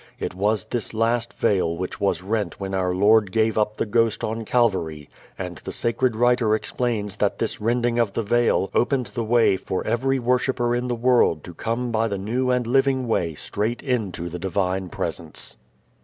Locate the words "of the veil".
7.99-8.71